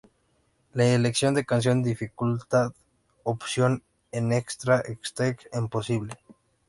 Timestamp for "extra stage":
4.33-5.47